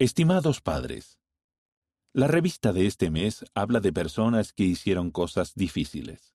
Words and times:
Estimados 0.00 0.60
padres, 0.60 1.20
la 2.12 2.26
revista 2.26 2.72
de 2.72 2.86
este 2.86 3.12
mes 3.12 3.44
habla 3.54 3.78
de 3.78 3.92
personas 3.92 4.52
que 4.52 4.64
hicieron 4.64 5.12
cosas 5.12 5.54
difíciles. 5.54 6.34